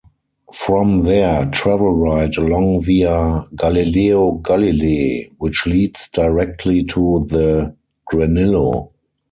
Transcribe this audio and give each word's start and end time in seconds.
From 0.51 1.03
there, 1.03 1.45
travel 1.51 1.91
right 1.93 2.35
along 2.35 2.81
via 2.81 3.45
Galileo 3.55 4.31
Galilei 4.41 5.29
which 5.37 5.67
leads 5.67 6.09
directly 6.09 6.83
to 6.85 7.27
the 7.29 7.75
Granillo. 8.11 8.89